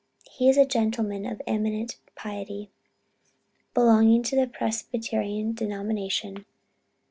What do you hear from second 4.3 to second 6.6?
the Presbyterian denomination.